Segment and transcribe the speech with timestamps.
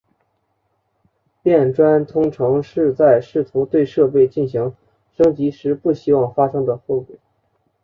[1.43, 4.73] 变砖通常是在试图对设备进行
[5.15, 7.15] 升级时不希望发生的后果。